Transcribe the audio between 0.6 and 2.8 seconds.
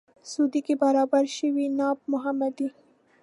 کې برابر شوی ناب محمدي.